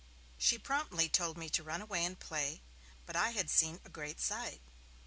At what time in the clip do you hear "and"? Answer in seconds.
2.03-2.19